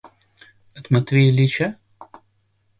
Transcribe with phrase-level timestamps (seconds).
[0.77, 1.75] От Матвея Ильича?